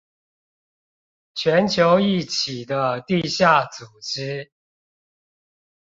[1.35, 4.49] 全球一起的地下組織